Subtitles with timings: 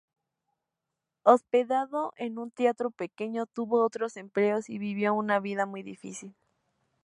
[1.21, 6.33] Hospedado en un teatro pequeño, tuvo otros empleos y vivió una vida muy difícil.